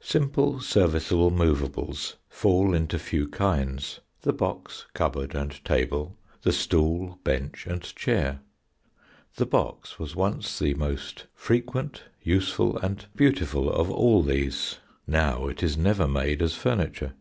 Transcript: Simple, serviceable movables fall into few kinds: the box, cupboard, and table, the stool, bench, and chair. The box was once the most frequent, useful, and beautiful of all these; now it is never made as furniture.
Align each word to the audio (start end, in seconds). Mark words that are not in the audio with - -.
Simple, 0.00 0.60
serviceable 0.60 1.30
movables 1.30 2.16
fall 2.30 2.72
into 2.72 2.98
few 2.98 3.28
kinds: 3.28 4.00
the 4.22 4.32
box, 4.32 4.86
cupboard, 4.94 5.34
and 5.34 5.62
table, 5.62 6.16
the 6.40 6.52
stool, 6.52 7.18
bench, 7.22 7.66
and 7.66 7.82
chair. 7.82 8.40
The 9.36 9.44
box 9.44 9.98
was 9.98 10.16
once 10.16 10.58
the 10.58 10.72
most 10.72 11.26
frequent, 11.34 12.04
useful, 12.22 12.78
and 12.78 13.04
beautiful 13.14 13.70
of 13.70 13.90
all 13.90 14.22
these; 14.22 14.78
now 15.06 15.48
it 15.48 15.62
is 15.62 15.76
never 15.76 16.08
made 16.08 16.40
as 16.40 16.54
furniture. 16.56 17.12